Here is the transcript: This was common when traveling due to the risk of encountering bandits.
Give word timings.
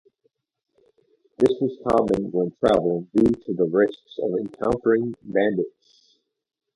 This 1.37 1.55
was 1.61 1.77
common 1.87 2.31
when 2.31 2.49
traveling 2.59 3.07
due 3.13 3.31
to 3.45 3.53
the 3.53 3.65
risk 3.71 3.99
of 4.23 4.31
encountering 4.39 5.13
bandits. 5.21 6.17